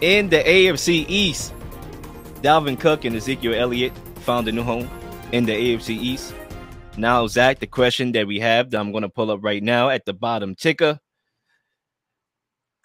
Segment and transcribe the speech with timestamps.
[0.00, 1.52] In the AFC East,
[2.36, 4.88] Dalvin Cook and Ezekiel Elliott found a new home
[5.30, 6.34] in the AFC East.
[6.96, 9.90] Now, Zac, the question that we have that I'm going to pull up right now
[9.90, 11.00] at the bottom ticker.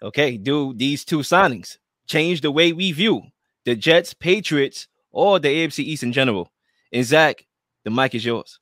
[0.02, 3.22] Okay, do these two signings change the way we view
[3.64, 6.52] the Jets, Patriots, or the AFC East in general?
[6.92, 7.46] And Zac,
[7.84, 8.60] the mic is yours.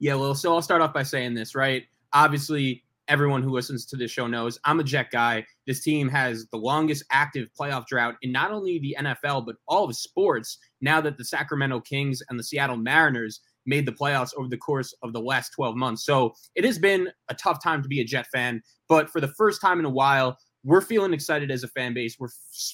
[0.00, 1.84] Yeah, well, so I'll start off by saying this, right?
[2.12, 5.44] Obviously, everyone who listens to this show knows I'm a Jet guy.
[5.66, 9.84] This team has the longest active playoff drought in not only the NFL, but all
[9.84, 14.48] of sports now that the Sacramento Kings and the Seattle Mariners made the playoffs over
[14.48, 16.04] the course of the last 12 months.
[16.04, 19.32] So it has been a tough time to be a Jet fan, but for the
[19.36, 22.16] first time in a while, we're feeling excited as a fan base.
[22.18, 22.28] We're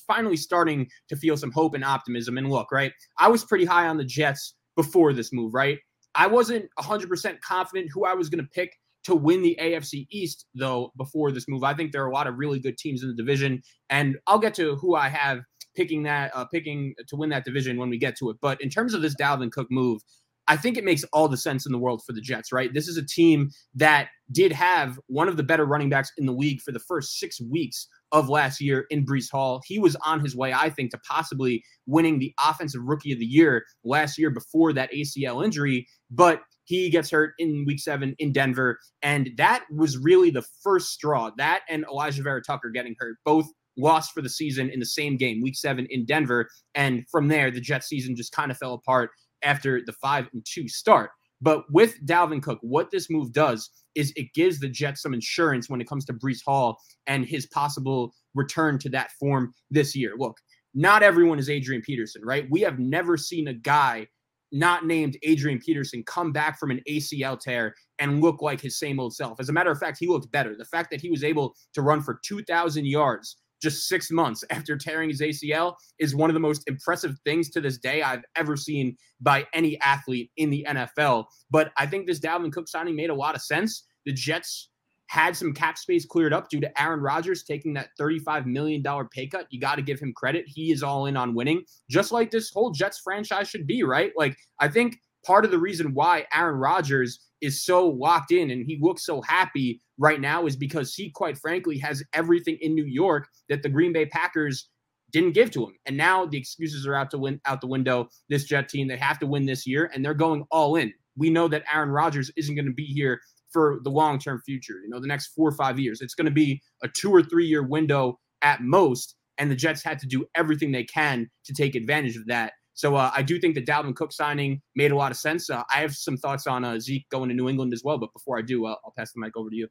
[0.06, 2.36] finally starting to feel some hope and optimism.
[2.36, 5.78] And look, right, I was pretty high on the Jets before this move, right?
[6.14, 10.46] I wasn't 100% confident who I was going to pick to win the AFC East,
[10.54, 11.64] though, before this move.
[11.64, 14.38] I think there are a lot of really good teams in the division, and I'll
[14.38, 15.40] get to who I have
[15.76, 18.36] picking that, uh, picking to win that division when we get to it.
[18.40, 20.00] But in terms of this Dalvin Cook move,
[20.48, 22.72] I think it makes all the sense in the world for the Jets, right?
[22.72, 26.32] This is a team that did have one of the better running backs in the
[26.32, 29.60] league for the first six weeks of last year in Breece Hall.
[29.66, 33.26] He was on his way, I think, to possibly winning the Offensive Rookie of the
[33.26, 35.86] Year last year before that ACL injury.
[36.10, 38.78] But he gets hurt in week seven in Denver.
[39.02, 41.30] And that was really the first straw.
[41.38, 43.46] That and Alijah Vera-Tucker getting hurt, both
[43.78, 46.48] lost for the season in the same game, week seven in Denver.
[46.74, 49.10] And from there, the Jets season just kind of fell apart
[49.42, 51.10] after the five and two start.
[51.40, 55.68] But with Dalvin Cook, what this move does is it gives the Jets some insurance
[55.68, 60.14] when it comes to Breece Hall and his possible return to that form this year.
[60.18, 60.38] Look,
[60.74, 62.46] not everyone is Adrian Peterson, right?
[62.50, 64.06] We have never seen a guy
[64.52, 69.00] not named Adrian Peterson come back from an ACL tear and look like his same
[69.00, 69.40] old self.
[69.40, 70.54] As a matter of fact, he looked better.
[70.56, 74.76] The fact that he was able to run for 2,000 yards just six months after
[74.76, 78.56] tearing his ACL is one of the most impressive things to this day I've ever
[78.56, 81.24] seen by any athlete in the NFL.
[81.50, 83.84] But I think this Dalvin Cook signing made a lot of sense.
[84.04, 84.70] The Jets
[85.08, 89.26] had some cap space cleared up due to Aaron Rodgers taking that $35 million pay
[89.26, 89.46] cut.
[89.50, 90.44] You got to give him credit.
[90.46, 94.12] He is all in on winning, just like this whole Jets franchise should be, right?
[94.16, 98.64] Like, I think part of the reason why Aaron Rodgers is so locked in and
[98.66, 102.86] he looks so happy right now is because he, quite frankly, has everything in New
[102.86, 104.68] York that the Green Bay Packers
[105.12, 105.72] didn't give to him.
[105.86, 108.08] And now the excuses are out to win out the window.
[108.28, 110.92] This Jet team, they have to win this year, and they're going all in.
[111.16, 113.20] We know that Aaron Rodgers isn't going to be here
[113.56, 114.74] for the long term future.
[114.84, 116.02] You know, the next four or five years.
[116.02, 119.14] It's going to be a two or three year window at most.
[119.38, 122.52] And the Jets had to do everything they can to take advantage of that.
[122.74, 125.48] So uh, I do think the Dalvin Cook signing made a lot of sense.
[125.48, 127.96] Uh, I have some thoughts on uh, Zeke going to New England as well.
[127.96, 129.68] But before I do, uh, I'll pass the mic over to you.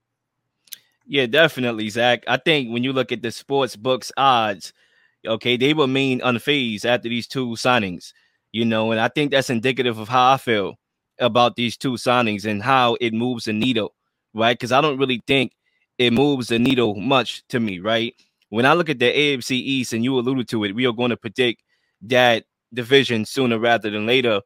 [1.06, 2.24] Yeah, definitely, Zac.
[2.28, 4.74] I think when you look at the sports books odds,
[5.28, 8.14] okay, they remain unfazed after these two signings,
[8.52, 10.80] you know, and I think that's indicative of how I feel
[11.20, 13.94] about these two signings and how it moves the needle,
[14.34, 14.58] right?
[14.58, 15.54] Because I don't really think
[15.98, 18.14] it moves the needle much to me, right?
[18.50, 21.10] When I look at the AFC East, and you alluded to it, we are going
[21.10, 21.64] to predict
[22.04, 24.42] that division sooner rather than later.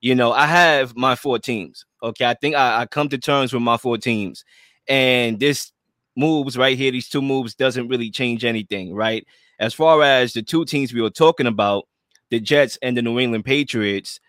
[0.00, 1.84] You know, I have my four teams.
[2.02, 4.44] Okay, I think I, I come to terms with my four teams,
[4.88, 5.72] and this
[6.16, 9.26] moves right here, these two moves doesn't really change anything, right?
[9.58, 11.86] As far as the two teams we were talking about,
[12.30, 14.20] the Jets and the New England Patriots,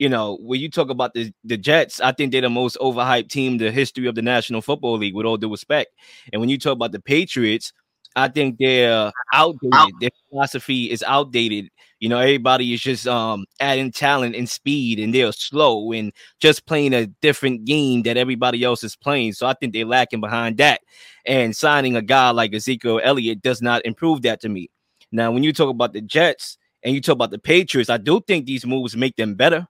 [0.00, 3.28] you know, when you talk about the, the Jets, I think they're the most overhyped
[3.28, 5.90] team in the history of the National Football League, with all due respect.
[6.32, 7.74] And when you talk about the Patriots,
[8.16, 9.94] I think they're outdated.
[10.00, 11.68] Their philosophy is outdated.
[12.00, 16.64] You know, everybody is just um adding talent and speed, and they're slow and just
[16.64, 19.34] playing a different game that everybody else is playing.
[19.34, 20.80] So I think they're lacking behind that.
[21.26, 24.70] And signing a guy like Ezekiel Elliott does not improve that to me.
[25.12, 28.22] Now, when you talk about the Jets and you talk about the Patriots, I do
[28.26, 29.66] think these moves make them better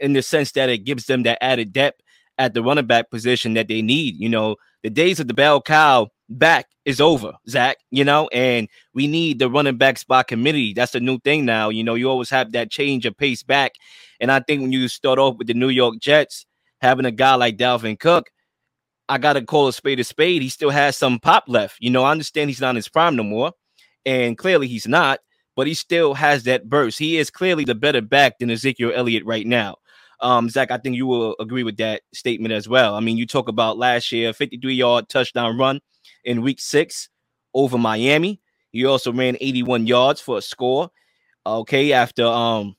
[0.00, 2.00] in the sense that it gives them that added depth
[2.38, 4.16] at the running back position that they need.
[4.16, 8.68] You know, the days of the bell cow back is over, Zac, you know, and
[8.94, 10.72] we need the running back spot committee.
[10.72, 11.68] That's the new thing now.
[11.68, 13.72] You know, you always have that change of pace back.
[14.20, 16.46] And I think when you start off with the New York Jets,
[16.80, 18.30] having a guy like Dalvin Cook,
[19.08, 20.40] I got to call a spade a spade.
[20.40, 21.76] He still has some pop left.
[21.80, 23.52] You know, I understand he's not in his prime no more.
[24.06, 25.20] And clearly he's not,
[25.56, 26.98] but he still has that burst.
[26.98, 29.76] He is clearly the better back than Ezekiel Elliott right now.
[30.22, 32.94] Um, Zac, I think you will agree with that statement as well.
[32.94, 35.80] I mean, you talk about last year, 53 yard touchdown run
[36.24, 37.08] in week six
[37.54, 38.40] over Miami.
[38.70, 40.90] He also ran 81 yards for a score.
[41.46, 42.76] Okay, after um,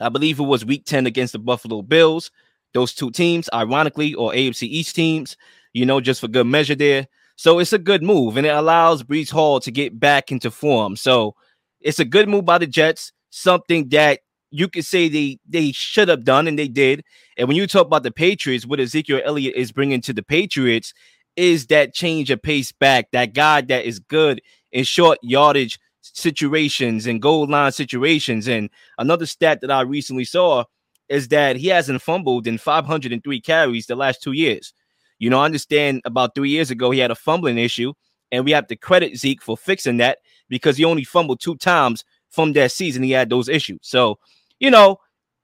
[0.00, 2.30] I believe it was week 10 against the Buffalo Bills.
[2.74, 5.36] Those two teams, ironically, or AFC East teams,
[5.74, 7.06] you know, just for good measure there.
[7.36, 10.96] So it's a good move, and it allows Breece Hall to get back into form.
[10.96, 11.34] So
[11.80, 14.20] it's a good move by the Jets, something that
[14.52, 17.02] you could say they they should have done and they did.
[17.36, 20.92] And when you talk about the Patriots, what Ezekiel Elliott is bringing to the Patriots
[21.34, 27.06] is that change of pace back, that guy that is good in short yardage situations
[27.06, 28.46] and goal line situations.
[28.46, 28.68] And
[28.98, 30.64] another stat that I recently saw
[31.08, 34.74] is that he hasn't fumbled in 503 carries the last two years.
[35.18, 37.94] You know, I understand about three years ago he had a fumbling issue,
[38.30, 42.04] and we have to credit Zeke for fixing that because he only fumbled two times
[42.30, 43.02] from that season.
[43.02, 43.78] He had those issues.
[43.82, 44.18] So,
[44.62, 44.98] you know,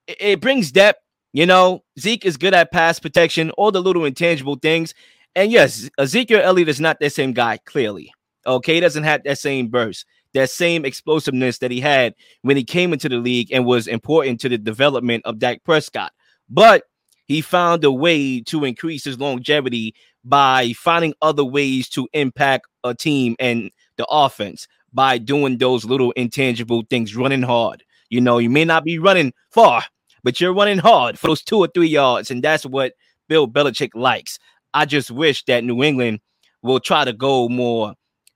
[0.06, 1.00] it, it brings depth.
[1.34, 4.94] You know, Zeke is good at pass protection, all the little intangible things.
[5.34, 8.12] And yes, Ezekiel Elliott is not that same guy, clearly.
[8.46, 12.64] Okay, he doesn't have that same burst, that same explosiveness that he had when he
[12.64, 16.12] came into the league and was important to the development of Dak Prescott.
[16.48, 16.84] But
[17.26, 19.94] he found a way to increase his longevity
[20.24, 26.12] by finding other ways to impact a team and the offense by doing those little
[26.12, 27.84] intangible things, running hard.
[28.10, 29.84] You know, you may not be running far,
[30.22, 32.94] but you're running hard for those two or three yards, and that's what
[33.28, 34.38] Bill Belichick likes.
[34.75, 36.20] I just wish that New England
[36.62, 37.94] will try to go more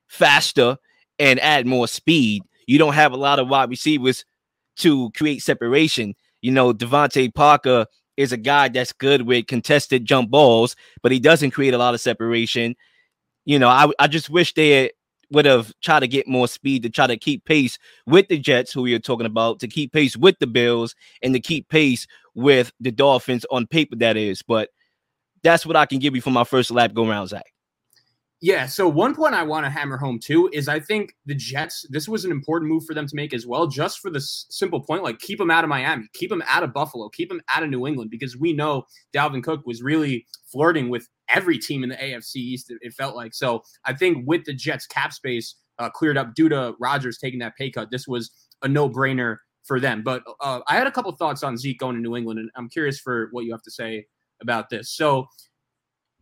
[0.08, 0.76] faster
[1.18, 2.42] and add more speed.
[2.66, 4.24] You don't have a lot of wide receivers
[4.76, 6.14] to create separation.
[6.40, 7.86] You know, DeVante Parker
[8.16, 11.94] is a guy that's good with contested jump balls, but he doesn't create a lot
[11.94, 12.74] of separation.
[13.44, 14.90] You know, I, I just wish they
[15.32, 18.72] would have tried to get more speed to try to keep pace with the Jets,
[18.72, 22.06] who we are talking about, to keep pace with the Bills, and to keep pace
[22.34, 24.42] with the Dolphins on paper, that is.
[24.42, 24.70] But
[25.42, 27.51] that's what I can give you for my first lap go round, Zac.
[28.42, 28.66] Yeah.
[28.66, 32.08] So one point I want to hammer home too is I think the Jets, this
[32.08, 35.04] was an important move for them to make as well, just for the simple point,
[35.04, 37.70] like keep them out of Miami, keep them out of Buffalo, keep them out of
[37.70, 38.82] New England, because we know
[39.14, 42.72] Dalvin Cook was really flirting with every team in the AFC East.
[42.80, 43.62] It felt like so.
[43.84, 47.56] I think with the Jets cap space uh, cleared up due to Rodgers taking that
[47.56, 50.02] pay cut, this was a no brainer for them.
[50.02, 52.68] But uh, I had a couple thoughts on Zeke going to New England, and I'm
[52.68, 54.06] curious for what you have to say
[54.40, 54.90] about this.
[54.90, 55.28] So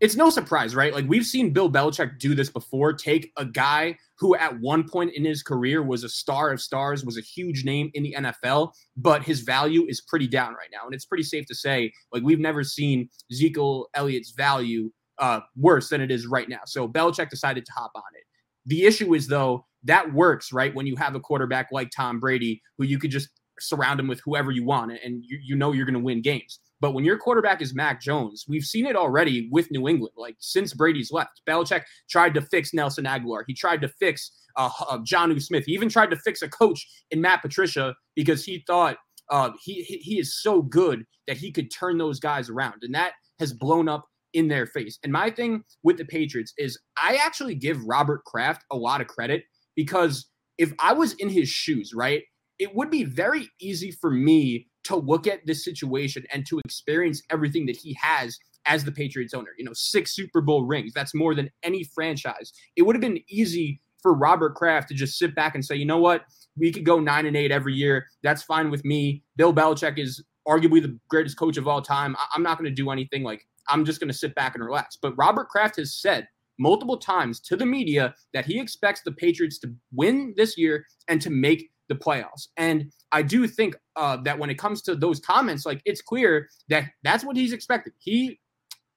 [0.01, 0.95] it's no surprise, right?
[0.95, 2.95] Like we've seen Bill Belichick do this before.
[2.95, 7.05] Take a guy who at one point in his career was a star of stars,
[7.05, 10.87] was a huge name in the NFL, but his value is pretty down right now.
[10.87, 13.59] And it's pretty safe to say, like, we've never seen Zeke
[13.95, 16.61] Elliott's value uh, worse than it is right now.
[16.67, 18.25] So Belichick decided to hop on it.
[18.67, 20.75] The issue is, though, that works, right?
[20.75, 24.21] When you have a quarterback like Tom Brady, who you could just surround him with
[24.25, 26.59] whoever you want, and you, you know you're going to win games.
[26.81, 30.15] But when your quarterback is Mac Jones, we've seen it already with New England.
[30.17, 33.43] Like since Brady's left, Belichick tried to fix Nelson Agholor.
[33.47, 35.65] He tried to fix uh, uh, Jonnu Smith.
[35.67, 38.97] He even tried to fix a coach in Matt Patricia because he thought
[39.31, 43.13] uh, he he is so good that he could turn those guys around, and that
[43.39, 44.99] has blown up in their face.
[45.03, 49.07] And my thing with the Patriots is I actually give Robert Kraft a lot of
[49.07, 49.45] credit
[49.77, 50.27] because
[50.59, 52.23] if I was in his shoes, right,
[52.59, 57.23] it would be very easy for me to look at this situation and to experience
[57.31, 59.51] everything that he has as the Patriots owner.
[59.59, 60.93] You know, six Super Bowl rings.
[60.95, 62.53] That's more than any franchise.
[62.77, 65.85] It would have been easy for Robert Kraft to just sit back and say, you
[65.85, 66.25] know what,
[66.57, 68.07] we could go nine and eight every year.
[68.23, 69.23] That's fine with me.
[69.37, 72.17] Bill Belichick is arguably the greatest coach of all time.
[72.19, 73.23] I- am not going to do anything.
[73.23, 74.97] Like, I'm just going to sit back and relax.
[75.01, 76.27] But Robert Kraft has said
[76.59, 81.21] multiple times to the media that he expects the Patriots to win this year and
[81.23, 82.49] to make the playoffs.
[82.57, 86.49] And I do think uh, that when it comes to those comments, like it's clear
[86.71, 87.93] that that's what he's expected.
[87.99, 88.41] He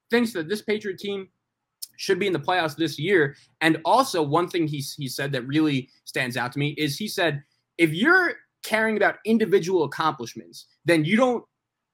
[0.09, 1.27] thinks that this Patriot team
[1.97, 3.35] should be in the playoffs this year.
[3.59, 7.07] And also, one thing he, he said that really stands out to me is he
[7.07, 7.43] said,
[7.77, 11.43] if you're caring about individual accomplishments, then you don't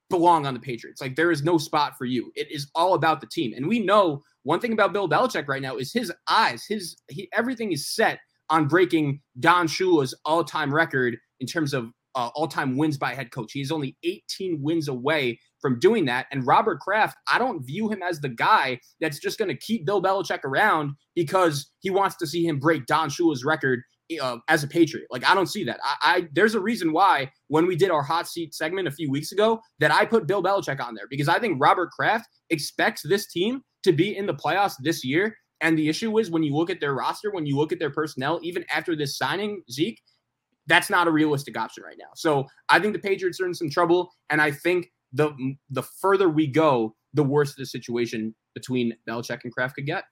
[0.10, 1.02] belong on the Patriots.
[1.02, 2.32] Like there is no spot for you.
[2.36, 3.54] It is all about the team.
[3.56, 7.30] And we know one thing about Bill Belichick right now is his eyes, his he,
[7.34, 12.98] everything is set on breaking Don Shula's all-time record in terms of uh, all-time wins
[12.98, 13.52] by head coach.
[13.54, 16.26] He's only 18 wins away from doing that.
[16.32, 19.86] And Robert Kraft, I don't view him as the guy that's just going to keep
[19.86, 23.82] Bill Belichick around because he wants to see him break Don Shula's record
[24.22, 25.08] uh, as a Patriot.
[25.12, 25.80] Like I don't see that.
[25.84, 29.12] I, I, there's a reason why when we did our hot seat segment a few
[29.12, 33.04] weeks ago that I put Bill Belichick on there because I think Robert Kraft expects
[33.04, 36.56] this team to be in the playoffs this year and the issue is when you
[36.56, 40.02] look at their roster, when you look at their personnel, even after this signing, Zeke,
[40.68, 42.10] that's not a realistic option right now.
[42.16, 45.34] So I think the Patriots are in some trouble, and I think the
[45.70, 50.06] the further we go, the worse the situation between Belichick and Kraft could get.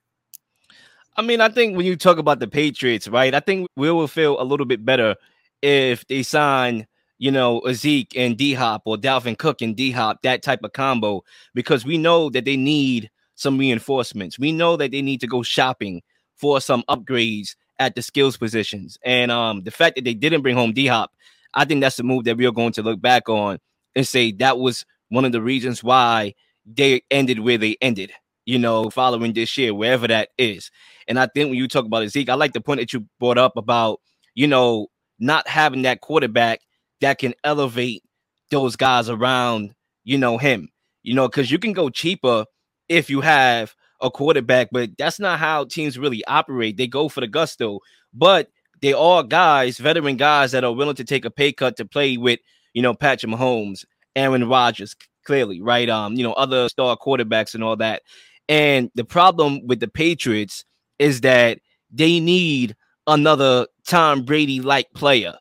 [1.16, 3.34] I mean, I think when you talk about the Patriots, right?
[3.34, 5.16] I think we will feel a little bit better
[5.62, 6.86] if they sign,
[7.18, 10.72] you know, Zeke and D Hop or Dalvin Cook and D Hop, that type of
[10.72, 11.24] combo,
[11.54, 14.36] because we know that they need some reinforcements.
[14.36, 16.02] We know that they need to go shopping
[16.34, 18.98] for some upgrades at the skills positions.
[19.04, 21.12] And um, the fact that they didn't bring home D Hop,
[21.54, 23.58] I think that's the move that we are going to look back on
[23.94, 26.34] and say that was one of the reasons why
[26.66, 28.12] they ended where they ended,
[28.44, 30.72] you know, following this year, wherever that is.
[31.06, 33.38] And I think when you talk about Zeke, I like the point that you brought
[33.38, 34.00] up about,
[34.34, 34.88] you know,
[35.20, 36.60] not having that quarterback
[37.00, 38.02] that can elevate
[38.50, 40.70] those guys around, you know, him,
[41.04, 42.44] you know, because you can go cheaper
[42.88, 46.76] if you have a quarterback, but that's not how teams really operate.
[46.76, 47.80] They go for the gusto,
[48.14, 48.48] but
[48.80, 52.16] they are guys, veteran guys that are willing to take a pay cut to play
[52.16, 52.40] with,
[52.74, 55.88] you know, Patrick Mahomes, Aaron Rodgers, clearly, right?
[55.88, 58.02] Um, you know, other star quarterbacks and all that.
[58.48, 60.64] And the problem with the Patriots
[60.98, 61.58] is that
[61.90, 62.76] they need
[63.06, 65.34] another Tom Brady like player,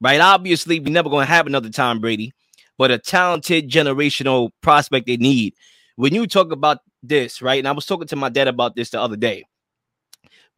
[0.00, 0.20] right?
[0.20, 2.32] Obviously, we're never going to have another Tom Brady,
[2.78, 5.54] but a talented generational prospect they need.
[5.96, 7.58] When you talk about this, right?
[7.58, 9.44] And I was talking to my dad about this the other day.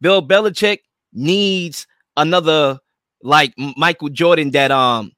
[0.01, 0.79] Bill Belichick
[1.13, 1.87] needs
[2.17, 2.79] another
[3.21, 5.11] like Michael Jordan that um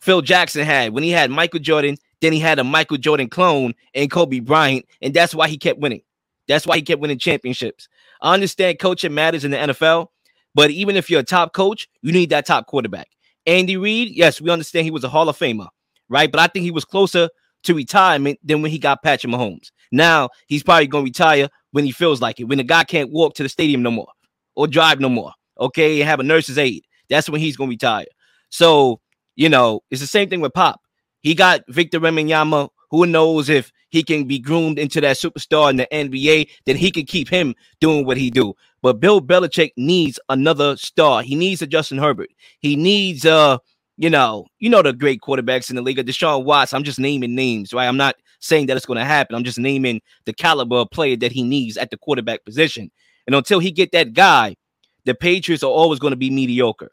[0.00, 3.74] Phil Jackson had when he had Michael Jordan, then he had a Michael Jordan clone
[3.94, 6.02] and Kobe Bryant, and that's why he kept winning.
[6.48, 7.88] That's why he kept winning championships.
[8.20, 10.08] I understand coaching matters in the NFL,
[10.54, 13.08] but even if you're a top coach, you need that top quarterback.
[13.46, 15.68] Andy Reid, yes, we understand he was a Hall of Famer,
[16.08, 16.30] right?
[16.30, 17.28] But I think he was closer
[17.64, 19.70] to retirement than when he got Patrick Mahomes.
[19.92, 23.10] Now he's probably going to retire when he feels like it, when the guy can't
[23.10, 24.08] walk to the stadium no more
[24.54, 25.32] or drive no more.
[25.58, 26.84] Okay, and have a nurse's aide.
[27.08, 28.06] That's when he's going to retire.
[28.50, 29.00] So
[29.36, 30.80] you know, it's the same thing with Pop.
[31.22, 32.68] He got Victor Wembanyama.
[32.90, 36.48] Who knows if he can be groomed into that superstar in the NBA?
[36.66, 38.54] Then he can keep him doing what he do.
[38.82, 41.22] But Bill Belichick needs another star.
[41.22, 42.28] He needs a Justin Herbert.
[42.60, 43.58] He needs uh
[43.96, 45.98] you know, you know the great quarterbacks in the league.
[45.98, 46.72] Deshaun Watts.
[46.72, 47.86] I'm just naming names, right?
[47.86, 49.36] I'm not saying that it's going to happen.
[49.36, 52.90] I'm just naming the caliber of player that he needs at the quarterback position.
[53.26, 54.56] And until he get that guy,
[55.04, 56.90] the Patriots are always going to be mediocre.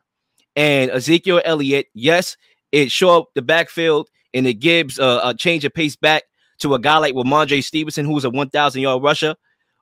[0.55, 2.37] And Ezekiel Elliott, yes,
[2.71, 6.23] it show up the backfield and it gives a, a change of pace back
[6.59, 9.35] to a guy like Rhamondre Stevenson, who's a 1,000 yard rusher,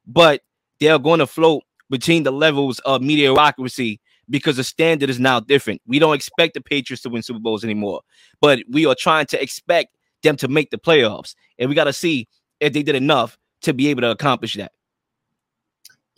[0.08, 0.42] but
[0.80, 4.00] they're going to float between the levels of mediocrity
[4.30, 5.82] because the standard is now different.
[5.86, 8.02] We don't expect the Patriots to win Super Bowls anymore,
[8.42, 11.36] but we are trying to expect them to make the playoffs.
[11.58, 12.28] And we got to see
[12.60, 14.72] if they did enough to be able to accomplish that.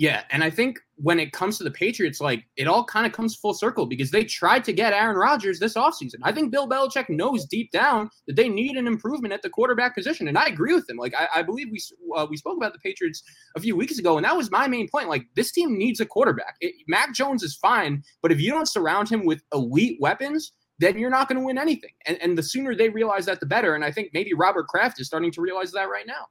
[0.02, 3.12] Yeah, and I think when it comes to the Patriots, like it all kind of
[3.12, 6.16] comes full circle because they tried to get Aaron Rodgers this offseason.
[6.24, 9.94] I think Bill Belichick knows deep down that they need an improvement at the quarterback
[9.94, 10.98] position, and I agree with him.
[10.98, 11.80] Like I, I believe we
[12.16, 13.22] uh, we spoke about the Patriots
[13.56, 15.08] a few weeks ago, and that was my main point.
[15.08, 16.56] Like this team needs a quarterback.
[16.62, 20.98] It, Mac Jones is fine, but if you don't surround him with elite weapons, then
[20.98, 21.94] you're not going to win anything.
[22.08, 23.76] And, and the sooner they realize that, the better.
[23.76, 26.26] And I think maybe Robert Kraft is starting to realize that right now.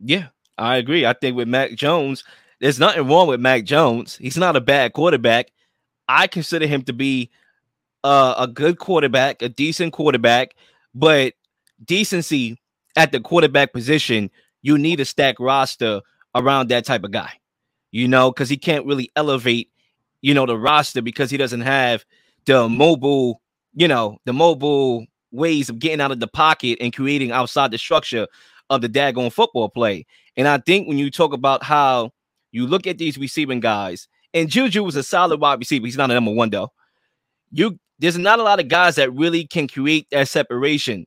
[0.00, 1.06] Yeah, I agree.
[1.06, 2.24] I think with Mac Jones
[2.60, 4.16] there's nothing wrong with Mac Jones.
[4.16, 5.52] He's not a bad quarterback.
[6.08, 7.30] I consider him to be
[8.04, 10.54] uh, a good quarterback, a decent quarterback,
[10.94, 11.34] but
[11.84, 12.58] decency
[12.96, 14.30] at the quarterback position,
[14.62, 16.00] you need a stack roster
[16.34, 17.32] around that type of guy,
[17.90, 19.70] you know, because he can't really elevate,
[20.22, 22.04] you know, the roster because he doesn't have
[22.46, 23.42] the mobile,
[23.74, 27.78] you know, the mobile ways of getting out of the pocket and creating outside the
[27.78, 28.26] structure
[28.70, 30.06] of the daggone football play.
[30.36, 32.12] And I think when you talk about how
[32.56, 35.86] you look at these receiving guys, and Juju was a solid wide receiver.
[35.86, 36.72] He's not a number one though.
[37.52, 41.06] You there's not a lot of guys that really can create that separation,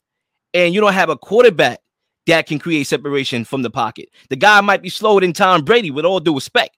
[0.53, 1.79] and you don't have a quarterback
[2.27, 4.09] that can create separation from the pocket.
[4.29, 6.77] The guy might be slower than Tom Brady, with all due respect.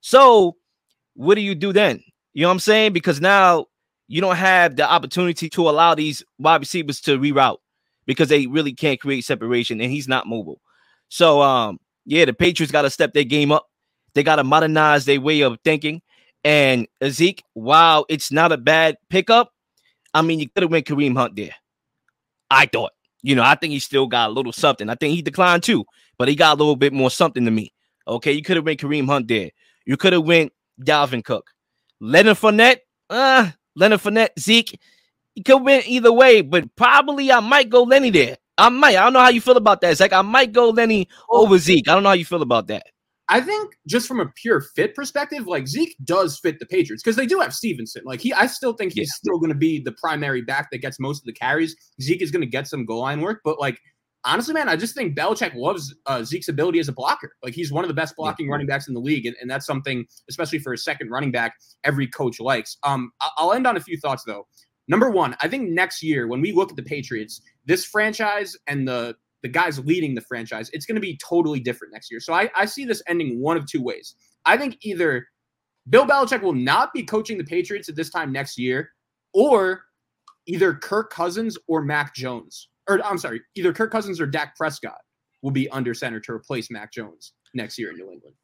[0.00, 0.56] So,
[1.14, 2.00] what do you do then?
[2.34, 2.92] You know what I'm saying?
[2.92, 3.66] Because now
[4.06, 7.58] you don't have the opportunity to allow these wide receivers to reroute
[8.06, 10.60] because they really can't create separation, and he's not mobile.
[11.08, 13.66] So, um, yeah, the Patriots got to step their game up.
[14.14, 16.02] They got to modernize their way of thinking.
[16.44, 19.50] And Zeke, while it's not a bad pickup,
[20.12, 21.54] I mean, you could have went Kareem Hunt there.
[22.50, 22.92] I thought,
[23.22, 24.88] you know, I think he still got a little something.
[24.88, 25.84] I think he declined too,
[26.18, 27.72] but he got a little bit more something to me.
[28.06, 29.50] Okay, you could have went Kareem Hunt there.
[29.86, 31.50] You could have went Dalvin Cook,
[32.00, 32.78] Leonard Fournette.
[33.10, 34.78] Uh, Leonard Fournette, Zeke.
[35.34, 38.36] You could win either way, but probably I might go Lenny there.
[38.56, 38.96] I might.
[38.96, 40.12] I don't know how you feel about that, Zac.
[40.12, 41.88] I might go Lenny over Zeke.
[41.88, 42.86] I don't know how you feel about that.
[43.28, 47.16] I think just from a pure fit perspective, like Zeke does fit the Patriots because
[47.16, 48.02] they do have Stevenson.
[48.04, 49.16] Like he, I still think he's yeah.
[49.16, 51.74] still going to be the primary back that gets most of the carries.
[52.02, 53.80] Zeke is going to get some goal line work, but like
[54.24, 57.32] honestly, man, I just think Belichick loves uh, Zeke's ability as a blocker.
[57.42, 58.52] Like he's one of the best blocking yeah.
[58.52, 61.54] running backs in the league, and, and, that's something, especially for a second running back,
[61.84, 62.76] every coach likes.
[62.82, 64.46] Um, I'll end on a few thoughts though.
[64.86, 68.86] Number one, I think next year when we look at the Patriots, this franchise and
[68.86, 72.18] the the guys leading the franchise, it's going to be totally different next year.
[72.18, 74.14] So I, I see this ending one of two ways.
[74.46, 75.26] I think either
[75.90, 78.92] Bill Belichick will not be coaching the Patriots at this time next year,
[79.34, 79.84] or
[80.46, 82.70] either Kirk Cousins or Mac Jones.
[82.88, 85.00] Or I'm sorry, either Kirk Cousins or Dak Prescott
[85.42, 88.36] will be under center to replace Mac Jones next year in New England.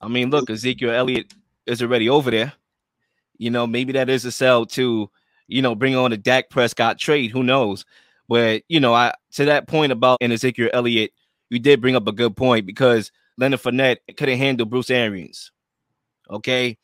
[0.00, 1.34] I mean, look, Ezekiel Elliott
[1.66, 2.54] is already over there.
[3.36, 5.10] You know, maybe that is a sell to,
[5.46, 7.32] you know, bring on a Dak Prescott trade.
[7.32, 7.84] Who knows?
[8.28, 11.12] But you know, I to that point about an Ezekiel Elliott,
[11.50, 15.50] you did bring up a good point because Leonard Fournette couldn't handle Bruce Arians.
[16.30, 16.76] Okay.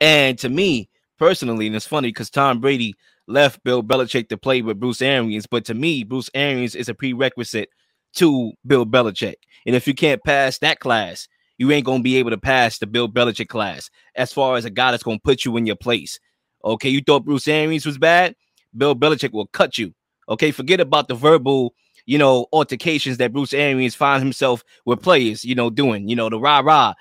[0.00, 0.88] And to me
[1.18, 2.94] personally, and it's funny because Tom Brady
[3.26, 6.94] left Bill Belichick to play with Bruce Arians, but to me, Bruce Arians is a
[6.94, 7.70] prerequisite
[8.14, 9.36] to Bill Belichick.
[9.66, 11.28] And if you can't pass that class,
[11.58, 14.70] you ain't gonna be able to pass the Bill Belichick class as far as a
[14.70, 16.18] guy that's gonna put you in your place.
[16.64, 18.34] Okay, you thought Bruce Arians was bad?
[18.76, 19.94] Bill Belichick will cut you.
[20.28, 21.74] Okay, forget about the verbal,
[22.06, 26.28] you know, altercations that Bruce Arians find himself with players, you know, doing, you know,
[26.28, 26.94] the rah rah.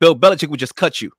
[0.00, 1.12] Bill Belichick would just cut you.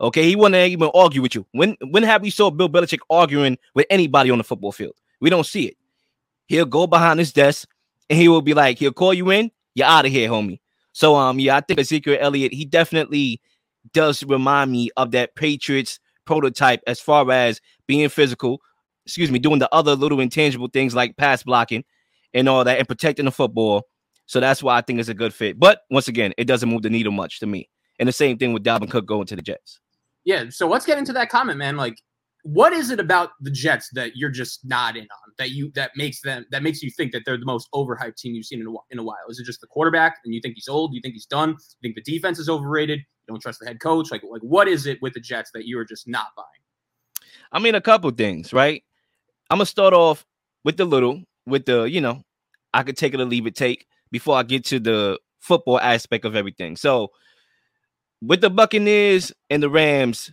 [0.00, 1.46] Okay, he wouldn't even argue with you.
[1.52, 4.94] When when have we saw Bill Belichick arguing with anybody on the football field?
[5.20, 5.76] We don't see it.
[6.46, 7.68] He'll go behind his desk
[8.10, 10.58] and he will be like, he'll call you in, you're out of here, homie.
[10.92, 13.40] So um, yeah, I think Ezekiel Elliott, he definitely
[13.92, 18.60] does remind me of that Patriots prototype as far as being physical,
[19.06, 21.84] excuse me, doing the other little intangible things like pass blocking
[22.34, 23.86] and all that and protecting the football.
[24.26, 25.58] So that's why I think it's a good fit.
[25.58, 27.68] But once again, it doesn't move the needle much to me.
[27.98, 29.80] And the same thing with Dalvin Cook going to the Jets.
[30.24, 30.44] Yeah.
[30.50, 31.76] So let's get into that comment, man.
[31.76, 31.96] Like,
[32.44, 35.92] what is it about the Jets that you're just not in on that you that
[35.96, 38.66] makes them that makes you think that they're the most overhyped team you've seen in
[38.66, 39.16] a, in a while?
[39.28, 40.92] Is it just the quarterback and you think he's old?
[40.92, 41.50] You think he's done?
[41.50, 42.98] You think the defense is overrated?
[42.98, 44.10] You don't trust the head coach?
[44.10, 46.46] Like like what is it with the Jets that you are just not buying?
[47.52, 48.82] I mean, a couple things, right?
[49.52, 50.24] I'm gonna start off
[50.64, 52.22] with the little, with the you know,
[52.72, 56.24] I could take it or leave it take before I get to the football aspect
[56.24, 56.74] of everything.
[56.74, 57.10] So
[58.22, 60.32] with the Buccaneers and the Rams,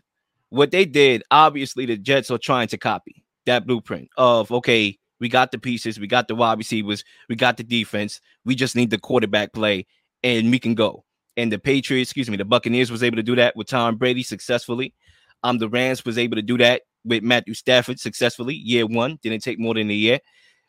[0.52, 5.28] what they did, obviously, the Jets are trying to copy that blueprint of okay, we
[5.28, 8.90] got the pieces, we got the wide receivers, we got the defense, we just need
[8.90, 9.86] the quarterback play,
[10.24, 11.04] and we can go.
[11.36, 14.24] And the Patriots, excuse me, the Buccaneers was able to do that with Tom Brady
[14.24, 14.94] successfully.
[15.44, 18.56] Um, the Rams was able to do that with Matthew Stafford successfully.
[18.56, 20.20] Year one didn't take more than a year,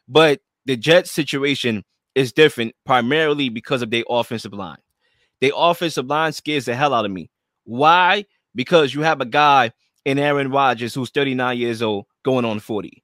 [0.08, 4.78] but the Jets situation is different primarily because of their offensive line.
[5.40, 7.30] Their offensive line scares the hell out of me.
[7.64, 8.24] Why?
[8.54, 9.72] because you have a guy
[10.04, 13.02] in Aaron Rodgers who's 39 years old going on 40.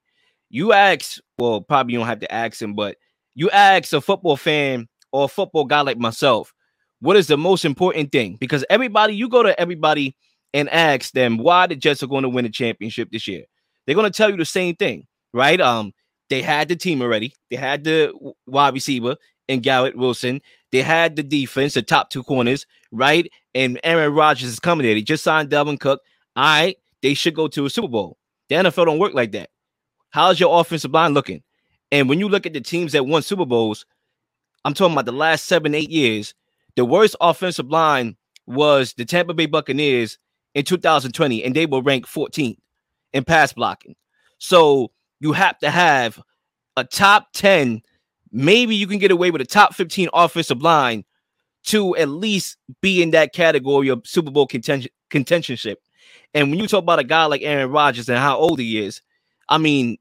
[0.49, 2.97] You ask, well, probably you don't have to ask him, but
[3.35, 6.53] you ask a football fan or a football guy like myself,
[6.99, 8.37] what is the most important thing?
[8.39, 10.15] Because everybody, you go to everybody
[10.57, 13.43] and ask them why the Jets are going to win the championship this year.
[13.85, 15.61] They're going to tell you the same thing, right?
[15.61, 15.93] Um,
[16.31, 17.35] they had the team already.
[17.51, 18.11] They had the
[18.47, 19.17] wide receiver
[19.47, 20.41] and Garrett Wilson.
[20.71, 23.31] They had the defense, the top two corners, right?
[23.53, 24.95] And Aaron Rodgers is coming there.
[24.95, 26.01] They just signed Dalvin Cook.
[26.35, 28.17] All right, they should go to a Super Bowl.
[28.49, 29.51] The NFL don't work like that.
[30.09, 31.43] How's your offensive line looking?
[31.91, 33.85] And when you look at the teams that won Super Bowls,
[34.65, 36.33] I'm talking about the last seven, eight years,
[36.75, 38.17] the worst offensive line
[38.47, 40.17] was the Tampa Bay Buccaneers
[40.57, 42.57] in 2020, and they were ranked 14th
[43.13, 43.95] in pass blocking.
[44.39, 46.19] So you have to have
[46.75, 47.81] a top 10
[48.31, 51.03] maybe you can get away with a top 15 offensive line
[51.63, 55.75] to at least be in that category of Super Bowl contention contentionship.
[56.33, 59.01] And when you talk about a guy like Aaron Rodgers and how old he is,
[59.49, 59.97] I mean,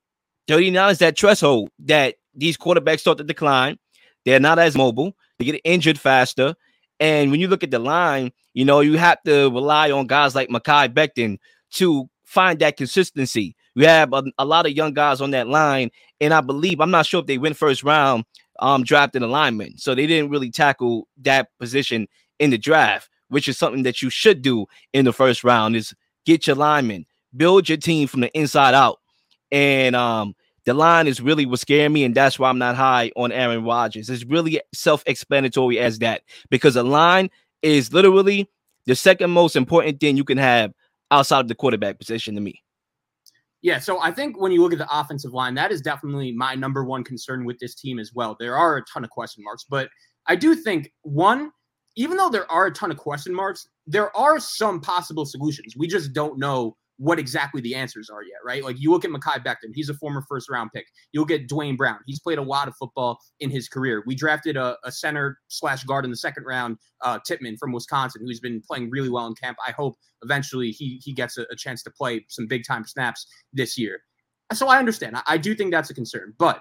[0.48, 3.78] 39 is that threshold that these quarterbacks start to decline.
[4.24, 6.54] They're not as mobile, they get injured faster.
[7.00, 10.34] And when you look at the line, you know, you have to rely on guys
[10.34, 11.38] like Mekhi Becton
[11.72, 13.54] to find that consistency.
[13.74, 16.90] We have a, a, lot of young guys on that line, and I believe I'm
[16.90, 18.24] not sure if they went first round,
[18.58, 23.48] um, drafted a lineman, so they didn't really tackle that position in the draft, which
[23.48, 27.04] is something that you should do in the first round: is get your lineman,
[27.36, 28.98] build your team from the inside out,
[29.52, 30.34] and um,
[30.66, 33.64] the line is really what scared me, and that's why I'm not high on Aaron
[33.64, 34.10] Rodgers.
[34.10, 37.30] It's really self-explanatory as that because a line
[37.62, 38.50] is literally
[38.84, 40.72] the second most important thing you can have
[41.10, 42.62] outside of the quarterback position to me.
[43.62, 46.54] Yeah, so I think when you look at the offensive line, that is definitely my
[46.54, 48.36] number one concern with this team as well.
[48.38, 49.88] There are a ton of question marks, but
[50.26, 51.52] I do think one,
[51.96, 55.76] even though there are a ton of question marks, there are some possible solutions.
[55.76, 58.64] We just don't know what exactly the answers are yet, right?
[58.64, 60.86] Like you look at Mekhi Becton, he's a former first round pick.
[61.12, 61.98] You'll get Duane Brown.
[62.06, 64.02] He's played a lot of football in his career.
[64.06, 68.22] We drafted a, a center slash guard in the second round, uh, Tippmann from Wisconsin,
[68.24, 69.58] who's been playing really well in camp.
[69.66, 73.26] I hope eventually he he gets a, a chance to play some big time snaps
[73.52, 74.00] this year.
[74.52, 75.16] So I understand.
[75.16, 76.60] I, I do think that's a concern, but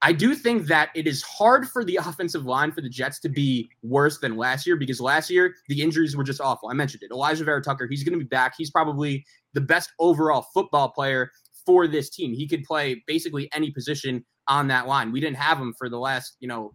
[0.00, 3.28] I do think that it is hard for the offensive line for the Jets to
[3.28, 6.68] be worse than last year because last year the injuries were just awful.
[6.68, 7.10] I mentioned it.
[7.10, 8.54] Alijah Vera-Tucker, he's going to be back.
[8.56, 11.30] He's probably the best overall football player
[11.66, 12.32] for this team.
[12.32, 15.12] He could play basically any position on that line.
[15.12, 16.72] We didn't have him for the last, you know,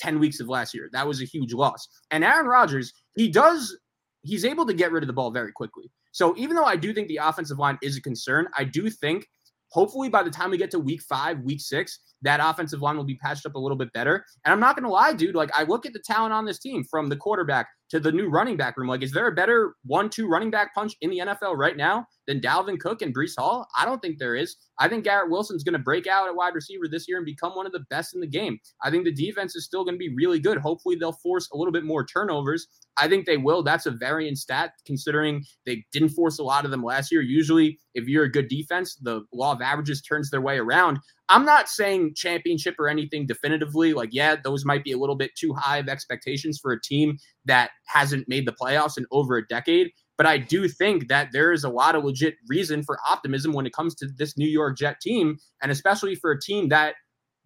[0.00, 0.88] 10 weeks of last year.
[0.92, 1.86] That was a huge loss.
[2.10, 3.76] And Aaron Rodgers, he does,
[4.22, 5.90] he's able to get rid of the ball very quickly.
[6.10, 9.28] So even though I do think the offensive line is a concern, I do think
[9.72, 13.04] hopefully by the time we get to week five, week six, that offensive line will
[13.04, 14.24] be patched up a little bit better.
[14.44, 15.34] And I'm not going to lie, dude.
[15.34, 18.28] Like, I look at the talent on this team from the quarterback to the new
[18.28, 18.88] running back room.
[18.88, 22.06] Like, is there a better one two running back punch in the NFL right now
[22.26, 23.68] than Dalvin Cook and Breece Hall?
[23.78, 24.56] I don't think there is.
[24.78, 27.54] I think Garrett Wilson's going to break out at wide receiver this year and become
[27.54, 28.58] one of the best in the game.
[28.82, 30.56] I think the defense is still going to be really good.
[30.56, 32.66] Hopefully, they'll force a little bit more turnovers.
[32.96, 33.62] I think they will.
[33.62, 37.20] That's a variant stat considering they didn't force a lot of them last year.
[37.20, 40.98] Usually, if you're a good defense, the law of averages turns their way around.
[41.32, 43.94] I'm not saying championship or anything definitively.
[43.94, 47.16] Like, yeah, those might be a little bit too high of expectations for a team
[47.46, 49.92] that hasn't made the playoffs in over a decade.
[50.18, 53.64] But I do think that there is a lot of legit reason for optimism when
[53.64, 56.96] it comes to this New York Jet team, and especially for a team that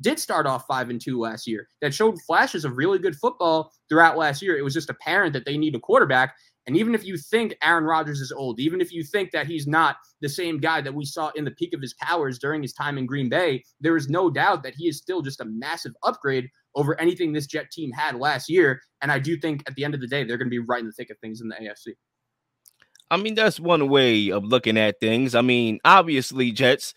[0.03, 3.71] did start off five and two last year, that showed flashes of really good football
[3.89, 4.59] throughout last year.
[4.59, 6.35] It was just apparent that they need a quarterback.
[6.67, 9.67] And even if you think Aaron Rodgers is old, even if you think that he's
[9.69, 12.73] not the same guy that we saw in the peak of his powers during his
[12.73, 15.93] time in Green Bay, there is no doubt that he is still just a massive
[16.03, 18.81] upgrade over anything this Jet team had last year.
[19.01, 20.81] And I do think at the end of the day, they're going to be right
[20.81, 21.95] in the thick of things in the AFC.
[23.11, 25.37] I mean, that's one way of looking at things.
[25.37, 26.95] I mean, obviously, Jets,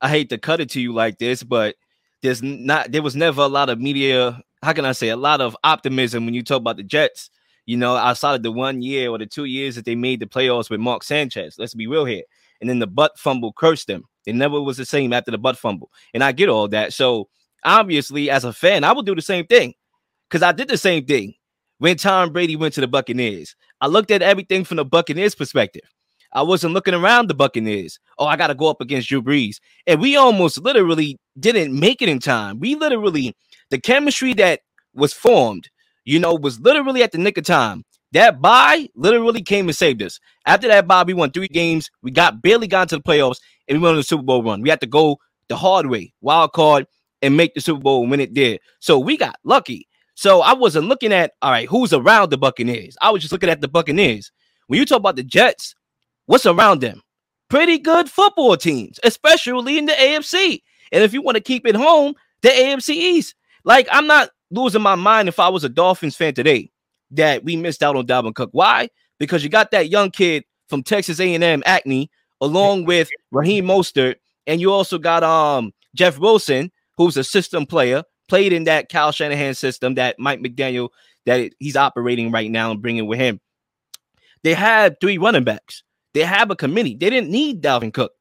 [0.00, 1.76] I hate to cut it to you like this, but
[2.22, 5.40] there's not there was never a lot of media, how can I say, a lot
[5.40, 7.30] of optimism when you talk about the Jets
[7.66, 10.26] you know, outside of the one year or the two years that they made the
[10.26, 11.56] playoffs with Mark Sanchez.
[11.58, 12.22] Let's be real here.
[12.60, 14.04] And then the butt fumble cursed them.
[14.26, 15.90] It never was the same after the butt fumble.
[16.14, 16.92] And I get all that.
[16.92, 17.28] So
[17.64, 19.74] obviously, as a fan, I would do the same thing
[20.28, 21.34] because I did the same thing
[21.78, 23.56] when Tom Brady went to the Buccaneers.
[23.80, 25.82] I looked at everything from the Buccaneers perspective.
[26.32, 27.98] I wasn't looking around the Buccaneers.
[28.18, 29.56] Oh, I got to go up against Drew Brees.
[29.86, 32.58] And we almost literally didn't make it in time.
[32.58, 33.36] We literally,
[33.70, 34.60] the chemistry that
[34.94, 35.68] was formed
[36.04, 37.84] you know, was literally at the nick of time.
[38.12, 40.20] That bye literally came and saved us.
[40.44, 41.90] After that bye, we won three games.
[42.02, 43.38] We got barely got to the playoffs,
[43.68, 44.60] and we went on the Super Bowl run.
[44.60, 46.86] We had to go the hard way, wild card,
[47.22, 48.60] and make the Super Bowl when it did.
[48.80, 49.88] So we got lucky.
[50.14, 52.96] So I wasn't looking at all right, who's around the Buccaneers.
[53.00, 54.30] I was just looking at the Buccaneers.
[54.66, 55.74] When you talk about the Jets,
[56.26, 57.02] what's around them?
[57.48, 60.62] Pretty good football teams, especially in the AFC.
[60.92, 63.34] And if you want to keep it home, the AFC East.
[63.64, 66.70] Like I'm not losing my mind if I was a Dolphins fan today
[67.10, 68.50] that we missed out on Dalvin Cook.
[68.52, 68.88] Why?
[69.18, 72.08] Because you got that young kid from Texas A&M, Achane,
[72.40, 78.02] along with Raheem Mostert, and you also got um Jeff Wilson, who's a system player,
[78.28, 80.88] played in that Kyle Shanahan system that Mike McDaniel
[81.26, 83.40] that he's operating right now and bringing with him.
[84.42, 85.82] They had three running backs.
[86.14, 86.96] They have a committee.
[86.96, 88.12] They didn't need Dalvin Cook.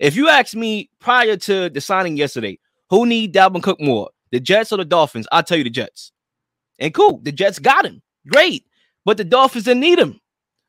[0.00, 2.58] If you ask me prior to the signing yesterday,
[2.90, 4.10] who need Dalvin Cook more?
[4.32, 5.26] The Jets or the Dolphins?
[5.32, 6.12] I'll tell you the Jets.
[6.78, 8.02] And cool, the Jets got him.
[8.26, 8.64] Great.
[9.04, 10.20] But the Dolphins didn't need him.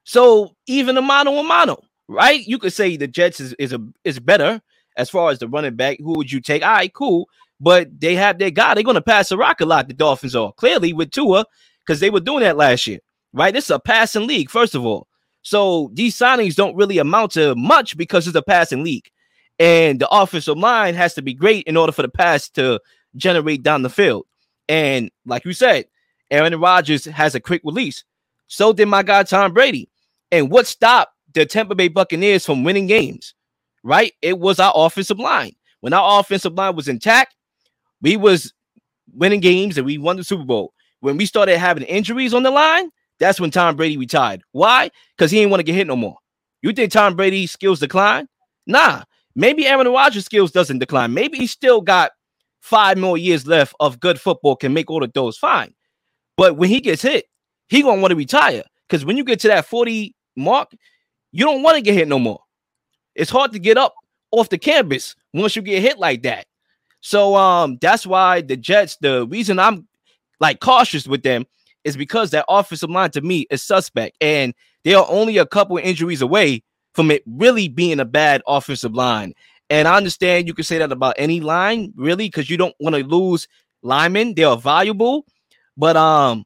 [0.03, 2.45] So even a mano a mano, right?
[2.47, 4.61] You could say the Jets is, is a is better
[4.97, 5.97] as far as the running back.
[5.99, 6.63] Who would you take?
[6.63, 7.27] All right, cool.
[7.59, 8.73] But they have their guy.
[8.73, 11.45] They're gonna pass the rock a lot, the Dolphins are clearly with Tua,
[11.81, 12.99] because they were doing that last year.
[13.33, 13.53] Right?
[13.53, 15.07] This is a passing league, first of all.
[15.41, 19.09] So these signings don't really amount to much because it's a passing league.
[19.57, 22.79] And the offensive line has to be great in order for the pass to
[23.15, 24.25] generate down the field.
[24.67, 25.85] And like you said,
[26.31, 28.03] Aaron Rodgers has a quick release.
[28.47, 29.89] So did my guy Tom Brady.
[30.31, 33.33] And what stopped the Tampa Bay Buccaneers from winning games?
[33.83, 34.13] Right?
[34.21, 35.53] It was our offensive line.
[35.81, 37.35] When our offensive line was intact,
[38.01, 38.53] we was
[39.13, 40.73] winning games and we won the Super Bowl.
[40.99, 44.43] When we started having injuries on the line, that's when Tom Brady retired.
[44.51, 44.91] Why?
[45.17, 46.17] Because he didn't want to get hit no more.
[46.61, 48.27] You think Tom Brady's skills decline?
[48.67, 49.03] Nah.
[49.35, 51.13] Maybe Aaron Rodgers' skills doesn't decline.
[51.13, 52.11] Maybe he still got
[52.61, 55.73] five more years left of good football can make all of those fine.
[56.37, 57.25] But when he gets hit,
[57.67, 60.71] he gonna want to retire because when you get to that 40 mark,
[61.31, 62.39] you don't want to get hit no more.
[63.15, 63.93] It's hard to get up
[64.31, 66.45] off the canvas once you get hit like that.
[67.01, 69.87] So um that's why the Jets, the reason I'm
[70.39, 71.45] like cautious with them
[71.83, 75.77] is because that offensive line to me is suspect, and they are only a couple
[75.77, 79.33] injuries away from it really being a bad offensive line.
[79.69, 82.95] And I understand you can say that about any line, really, because you don't want
[82.95, 83.47] to lose
[83.83, 84.33] linemen.
[84.33, 85.25] They are valuable.
[85.77, 86.45] But um,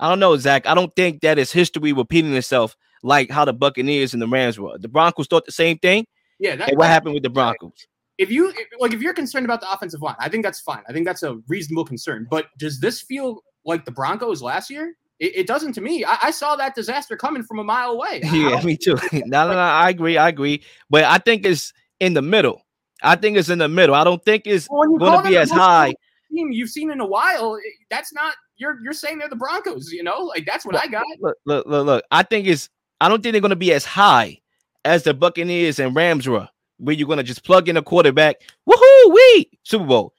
[0.00, 0.66] I don't know, Zac.
[0.66, 4.58] I don't think that is history repeating itself like how the Buccaneers and the Rams
[4.58, 4.76] were.
[4.78, 6.06] The Broncos thought the same thing.
[6.38, 6.56] Yeah.
[6.56, 7.86] That, what happened with the Broncos?
[8.18, 10.82] if you like if you're concerned about the offensive line, I think that's fine.
[10.88, 12.26] I think that's a reasonable concern.
[12.30, 14.94] But does this feel like the Broncos last year?
[15.18, 16.04] It, it doesn't to me.
[16.04, 18.20] I, I, saw that disaster coming from a mile away.
[18.32, 18.96] Yeah, me too.
[19.12, 20.16] no, no, no, I agree.
[20.16, 20.64] I agree.
[20.90, 22.62] But I think it's in the middle.
[23.04, 23.94] I think it's in the middle.
[23.94, 25.94] I don't think it's well, going to be as high.
[26.32, 27.56] Team you've seen in a while.
[27.56, 29.92] Eh, that's not you're you're saying they're the Broncos.
[29.92, 31.04] You know, like that's what look, I got.
[31.20, 32.04] Look, look, look, look.
[32.10, 32.68] I think it's.
[33.00, 34.40] I don't think they're going to be as high
[34.84, 38.36] as the Buccaneers and Rams were where you're going to just plug in a quarterback.
[38.68, 39.14] Woohoo!
[39.14, 40.14] We Super Bowl.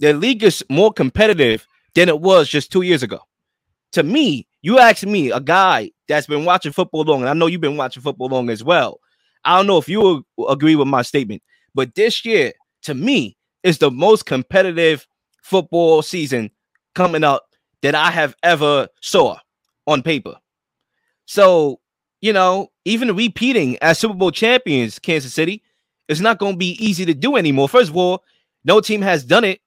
[0.00, 3.20] The league is more competitive than it was just two years ago.
[3.92, 7.46] To me, you ask me, a guy that's been watching football long, and I know
[7.46, 9.00] you've been watching football long as well.
[9.44, 11.42] I don't know if you agree with my statement,
[11.78, 15.06] but this year, to me, is the most competitive
[15.44, 16.50] football season
[16.96, 17.44] coming up
[17.82, 19.38] that I have ever saw
[19.86, 20.34] on paper.
[21.26, 21.78] So,
[22.20, 25.62] you know, even repeating as Super Bowl champions, Kansas City,
[26.08, 27.68] it's not going to be easy to do anymore.
[27.68, 28.24] First of all,
[28.64, 29.60] no team has done it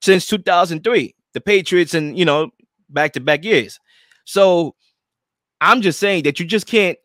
[0.00, 1.16] since 2003.
[1.32, 2.52] The Patriots and, you know,
[2.88, 3.80] back to back years.
[4.24, 4.76] So
[5.60, 6.96] I'm just saying that you just can't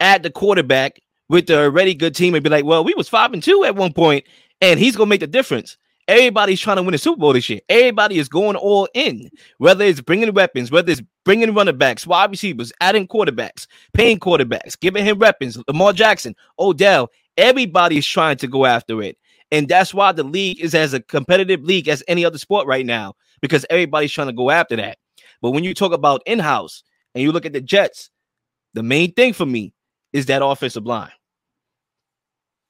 [0.00, 1.00] add the quarterback
[1.32, 3.74] with the already good team and be like, well, we was five and two at
[3.74, 4.24] one point,
[4.60, 5.76] and he's gonna make the difference.
[6.06, 7.60] Everybody's trying to win a Super Bowl this year.
[7.68, 12.30] Everybody is going all in, whether it's bringing weapons, whether it's bringing running backs, wide
[12.30, 15.58] receivers, adding quarterbacks, paying quarterbacks, giving him weapons.
[15.68, 19.16] Lamar Jackson, Odell, Everybody is trying to go after it.
[19.50, 22.86] And that's why the league is as a competitive league as any other sport right
[22.86, 24.98] now, because everybody's trying to go after that.
[25.40, 26.82] But when you talk about in house
[27.14, 28.10] and you look at the Jets,
[28.74, 29.74] the main thing for me
[30.12, 31.10] is that offensive line.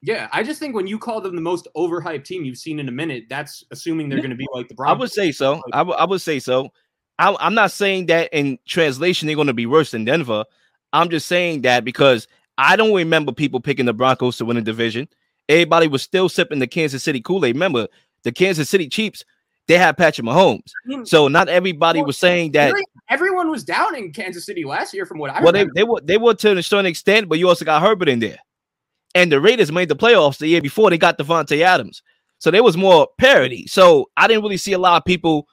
[0.02, 2.88] Yeah, I just think when you call them the most overhyped team you've seen in
[2.88, 4.22] a minute, that's assuming they're yeah.
[4.22, 4.96] going to be like the Broncos.
[4.96, 5.62] I would say so.
[5.72, 6.72] I, w- I would say so.
[7.20, 10.44] I, I'm not saying that in translation they're going to be worse than Denver.
[10.92, 12.26] I'm just saying that because
[12.58, 15.08] I don't remember people picking the Broncos to win a division.
[15.48, 17.54] Everybody was still sipping the Kansas City Kool-Aid.
[17.54, 17.86] Remember,
[18.24, 19.24] the Kansas City Chiefs,
[19.68, 20.72] they had Patrick Mahomes.
[21.04, 22.74] So not everybody well, was saying that
[23.08, 25.72] everyone was down in Kansas City last year, from what I well, remember.
[25.74, 28.18] they, they were they were to a certain extent, but you also got Herbert in
[28.18, 28.38] there.
[29.14, 32.02] And the Raiders made the playoffs the year before they got Davante Adams.
[32.38, 33.66] So there was more parity.
[33.66, 35.46] So I didn't really see a lot of people,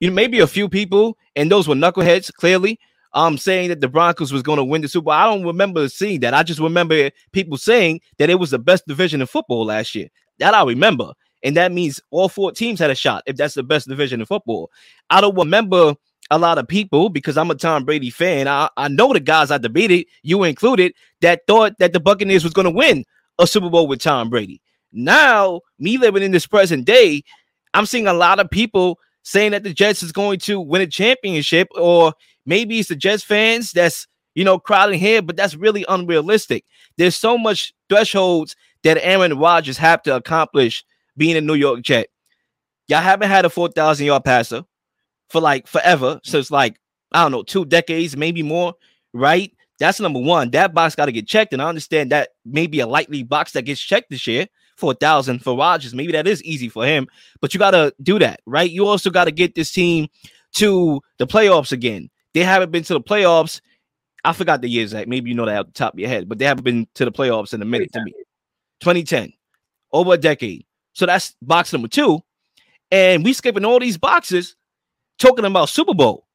[0.00, 2.78] you know, maybe a few people, and those were knuckleheads, clearly
[3.14, 5.12] um saying that the Broncos was going to win the Super Bowl.
[5.12, 6.34] I don't remember seeing that.
[6.34, 10.08] I just remember people saying that it was the best division in football last year.
[10.38, 11.12] That I remember.
[11.44, 14.26] And that means all four teams had a shot if that's the best division in
[14.26, 14.70] football.
[15.10, 15.94] I don't remember
[16.32, 18.48] a lot of people because I'm a Tom Brady fan.
[18.48, 22.52] I, I know the guys I debated, you included, that thought that the Buccaneers was
[22.52, 23.04] going to win
[23.38, 24.60] a Super Bowl with Tom Brady.
[24.92, 27.22] Now, me living in this present day,
[27.74, 30.86] I'm seeing a lot of people saying that the Jets is going to win a
[30.86, 32.12] championship or
[32.44, 36.64] Maybe it's the Jets fans that's you know crowding here, but that's really unrealistic.
[36.96, 40.84] There's so much thresholds that Aaron Rodgers have to accomplish
[41.16, 42.08] being a New York Jet.
[42.88, 44.64] Y'all haven't had a 4,000 yard passer
[45.32, 46.78] for like forever, since like
[47.10, 48.74] I don't know, two decades, maybe more,
[49.14, 49.52] right?
[49.78, 50.50] That's number one.
[50.50, 53.62] That box got to get checked, and I understand that maybe a lightly box that
[53.62, 55.94] gets checked this year for a thousand for Rodgers.
[55.94, 57.08] Maybe that is easy for him,
[57.40, 58.70] but you got to do that, right?
[58.70, 60.08] You also got to get this team
[60.54, 62.10] to the playoffs again.
[62.34, 63.60] They haven't been to the playoffs.
[64.24, 66.28] I forgot the years that maybe you know that at the top of your head,
[66.28, 68.12] but they haven't been to the playoffs in a minute to me.
[68.80, 69.32] 2010,
[69.92, 70.66] over a decade.
[70.92, 72.20] So that's box number two.
[72.90, 74.56] And we skipping all these boxes
[75.18, 76.26] talking about Super Bowl.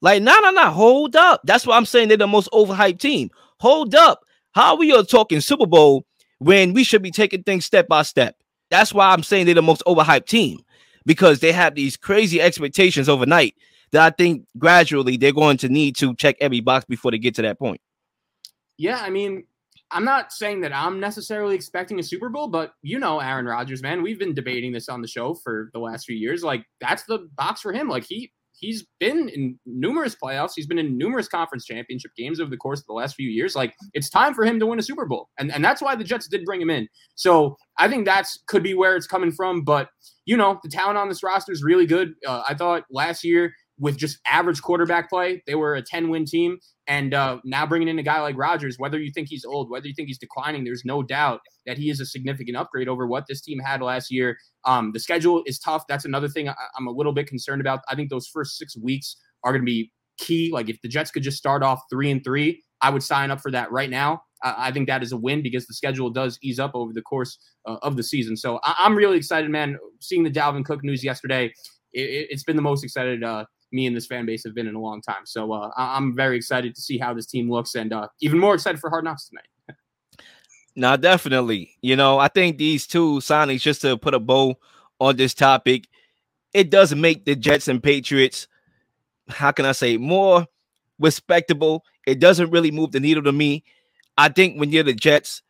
[0.00, 1.40] Like, no, no, no, hold up.
[1.44, 3.30] That's why I'm saying they're the most overhyped team.
[3.60, 4.24] Hold up.
[4.52, 6.04] How we are talking Super Bowl
[6.38, 8.36] when we should be taking things step by step?
[8.70, 10.60] That's why I'm saying they're the most overhyped team
[11.06, 13.54] because they have these crazy expectations overnight
[13.92, 17.34] that I think gradually they're going to need to check every box before they get
[17.36, 17.80] to that point.
[18.78, 19.44] Yeah, I mean,
[19.92, 23.82] I'm not saying that I'm necessarily expecting a Super Bowl, but you know, Aaron Rodgers,
[23.82, 26.42] man, we've been debating this on the show for the last few years.
[26.42, 27.88] Like, that's the box for him.
[27.88, 30.52] Like, he he's been in numerous playoffs.
[30.54, 33.54] He's been in numerous conference championship games over the course of the last few years.
[33.56, 35.28] Like it's time for him to win a Super Bowl.
[35.38, 36.88] And, and that's why the Jets did bring him in.
[37.16, 39.62] So I think that's could be where it's coming from.
[39.62, 39.88] But,
[40.24, 42.14] you know, the talent on this roster is really good.
[42.26, 45.42] Uh, I thought last year with just average quarterback play.
[45.46, 46.58] They were a 10 win team.
[46.92, 49.86] And uh, now bringing in a guy like Rodgers, whether you think he's old, whether
[49.86, 53.24] you think he's declining, there's no doubt that he is a significant upgrade over what
[53.26, 54.36] this team had last year.
[54.66, 55.84] Um, the schedule is tough.
[55.88, 57.80] That's another thing I, I'm a little bit concerned about.
[57.88, 60.50] I think those first six weeks are going to be key.
[60.52, 63.40] Like if the Jets could just start off three and three, I would sign up
[63.40, 64.20] for that right now.
[64.44, 67.38] I think that is a win because the schedule does ease up over the course
[67.66, 68.36] uh, of the season.
[68.36, 69.78] So I- am really excited, man.
[70.00, 71.54] Seeing the Dalvin Cook news yesterday,
[71.94, 74.74] it- has been the most excited uh, me and this fan base have been in
[74.74, 75.24] a long time.
[75.24, 78.54] So uh, I'm very excited to see how this team looks, and uh, even more
[78.54, 79.46] excited for Hard Knocks tonight.
[80.74, 81.76] Now, definitely.
[81.82, 84.54] You know, I think these two signings, just to put a bow
[85.00, 85.86] on this topic,
[86.54, 88.48] it does make the Jets and Patriots,
[89.28, 90.46] how can I say, more
[90.98, 91.84] respectable.
[92.06, 93.64] It doesn't really move the needle to me.
[94.16, 95.42] I think when you're the Jets,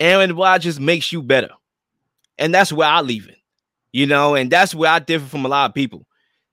[0.00, 1.50] Aaron Rodgers makes you better.
[2.38, 3.38] And that's where I leave it.
[3.92, 6.06] You know, and that's where I differ from a lot of people.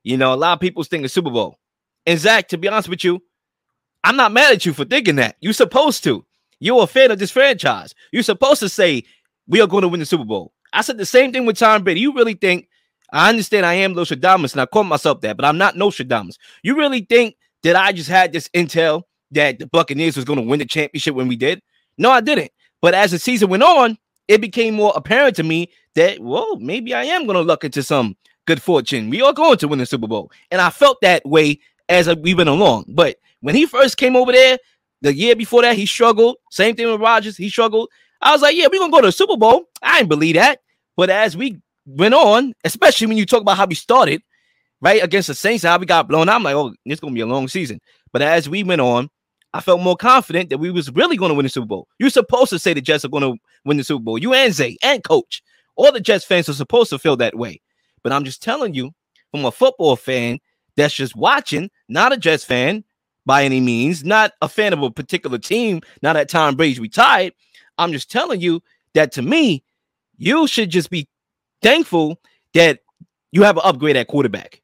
[0.04, 1.58] You know, a lot of people think of Super Bowl.
[2.06, 3.22] And Zac, to be honest with you,
[4.04, 5.36] I'm not mad at you for thinking that.
[5.40, 6.26] You're supposed to.
[6.60, 7.94] You're a fan of this franchise.
[8.12, 9.04] You're supposed to say,
[9.48, 10.54] we are going to win the Super Bowl.
[10.74, 12.00] I said the same thing with Tom Brady.
[12.00, 12.68] You really think,
[13.12, 16.38] I understand I am Nostradamus and I call myself that, but I'm not Nostradamus.
[16.64, 20.46] You really think that I just had this intel that the Buccaneers was going to
[20.46, 21.62] win the championship when we did?
[21.98, 22.52] No, I didn't.
[22.82, 26.94] But as the season went on, it became more apparent to me that, well, maybe
[26.94, 28.16] I am going to luck into some
[28.48, 29.10] good fortune.
[29.10, 30.32] We are going to win the Super Bowl.
[30.50, 32.86] And I felt that way as we went along.
[32.90, 34.58] But when he first came over there,
[35.02, 36.38] the year before that, he struggled.
[36.52, 37.90] Same thing with Rodgers, He struggled.
[38.22, 39.66] I was like, yeah, we're to go to the Super Bowl.
[39.82, 40.60] I didn't believe that.
[40.96, 44.22] But as we went on, especially when you talk about how we started,
[44.80, 47.12] right, against the Saints, and how we got blown out, I'm like, oh, it's to
[47.12, 47.80] be a long season.
[48.14, 49.10] But as we went on,
[49.54, 51.88] I felt more confident that we was really going to win the Super Bowl.
[52.00, 54.18] You're supposed to say the Jets are going to win the Super Bowl.
[54.18, 55.42] You and Zay and coach.
[55.76, 57.60] All the Jets fans are supposed to feel that way.
[58.04, 58.92] But I'm just telling you,
[59.32, 60.40] from a football fan
[60.76, 62.84] that's just watching, not a Jets fan
[63.26, 67.34] by any means, not a fan of a particular team, now that Tom Brady's retired.
[67.78, 68.62] I'm just telling you
[68.94, 69.64] that to me,
[70.18, 71.08] you should just be
[71.62, 72.20] thankful
[72.54, 72.80] that
[73.32, 74.61] you have an upgrade at quarterback.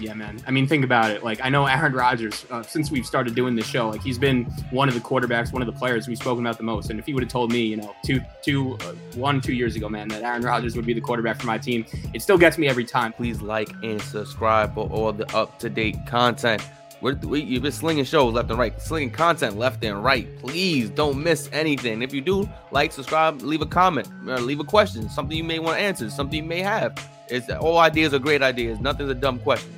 [0.00, 0.40] Yeah, man.
[0.46, 1.22] I mean, think about it.
[1.22, 4.44] Like, I know Aaron Rodgers, uh, since we've started doing this show, like he's been
[4.70, 6.88] one of the quarterbacks, one of the players we've spoken about the most.
[6.88, 9.76] And if he would have told me, you know, two, two, uh, one, two years
[9.76, 11.84] ago, man, that Aaron Rodgers would be the quarterback for my team,
[12.14, 13.12] it still gets me every time.
[13.12, 16.66] Please like and subscribe for all the up to date content.
[17.02, 20.26] We're, we, you've been slinging shows left and right, slinging content left and right.
[20.38, 22.02] Please don't miss anything.
[22.02, 25.78] If you do, like, subscribe, leave a comment, leave a question, something you may want
[25.78, 26.98] to answer, something you may have.
[27.28, 28.80] It's all ideas are great ideas.
[28.80, 29.72] Nothing's a dumb question.